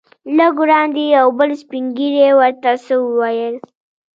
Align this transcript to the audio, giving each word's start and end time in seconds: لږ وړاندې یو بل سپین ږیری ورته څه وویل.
لږ 0.37 0.53
وړاندې 0.63 1.01
یو 1.17 1.27
بل 1.37 1.49
سپین 1.61 1.85
ږیری 1.97 2.29
ورته 2.39 2.71
څه 2.85 2.93
وویل. 3.01 3.55